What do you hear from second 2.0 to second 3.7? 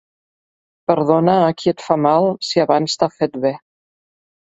mal, si abans t'ha fet bé.